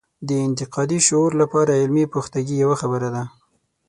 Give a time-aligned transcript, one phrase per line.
[0.27, 3.23] د انتقادي شعور لپاره علمي پختګي یوه خبره ده.